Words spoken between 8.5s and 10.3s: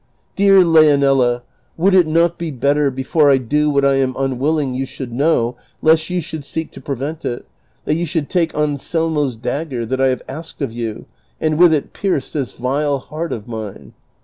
.Anselmo's dagger that I have